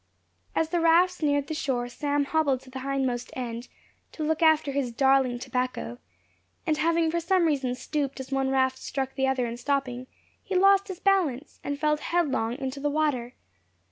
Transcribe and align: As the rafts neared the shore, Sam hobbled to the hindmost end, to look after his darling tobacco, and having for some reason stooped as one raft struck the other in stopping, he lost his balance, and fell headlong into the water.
As 0.55 0.69
the 0.69 0.79
rafts 0.79 1.21
neared 1.21 1.45
the 1.45 1.53
shore, 1.53 1.87
Sam 1.87 2.23
hobbled 2.25 2.59
to 2.61 2.71
the 2.71 2.79
hindmost 2.79 3.29
end, 3.35 3.67
to 4.13 4.23
look 4.23 4.41
after 4.41 4.71
his 4.71 4.91
darling 4.91 5.37
tobacco, 5.37 5.99
and 6.65 6.77
having 6.77 7.11
for 7.11 7.19
some 7.19 7.45
reason 7.45 7.75
stooped 7.75 8.19
as 8.19 8.31
one 8.31 8.49
raft 8.49 8.79
struck 8.79 9.13
the 9.13 9.27
other 9.27 9.45
in 9.45 9.57
stopping, 9.57 10.07
he 10.43 10.55
lost 10.55 10.87
his 10.87 10.99
balance, 10.99 11.59
and 11.63 11.79
fell 11.79 11.97
headlong 11.97 12.57
into 12.57 12.79
the 12.79 12.89
water. 12.89 13.35